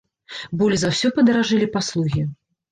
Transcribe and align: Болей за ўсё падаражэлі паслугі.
Болей 0.61 0.81
за 0.85 0.91
ўсё 0.95 1.13
падаражэлі 1.19 1.71
паслугі. 1.79 2.29